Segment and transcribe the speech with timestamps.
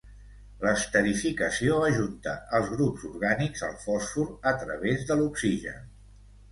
[0.61, 5.91] L'esterificació ajunta els grups orgànics al fòsfor a través de l'oxigen.